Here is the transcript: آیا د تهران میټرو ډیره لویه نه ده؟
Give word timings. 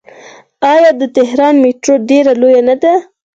آیا 0.71 0.89
د 1.01 1.03
تهران 1.17 1.53
میټرو 1.63 1.95
ډیره 2.09 2.31
لویه 2.41 2.61
نه 2.67 2.75
ده؟ 2.81 2.93